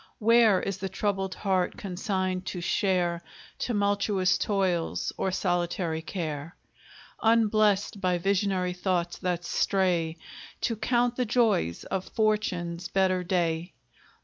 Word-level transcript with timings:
Where 0.17 0.59
is 0.59 0.77
the 0.79 0.89
troubled 0.89 1.35
heart 1.35 1.77
consigned 1.77 2.47
to 2.47 2.59
share 2.59 3.21
Tumultuous 3.59 4.39
toils 4.39 5.13
or 5.15 5.29
solitary 5.29 6.01
care, 6.01 6.55
Unblest 7.21 8.01
by 8.01 8.17
visionary 8.17 8.73
thoughts 8.73 9.19
that 9.19 9.45
stray 9.45 10.17
To 10.61 10.75
count 10.75 11.17
the 11.17 11.25
joys 11.25 11.83
of 11.83 12.05
Fortune's 12.09 12.87
better 12.87 13.23
day? 13.23 13.73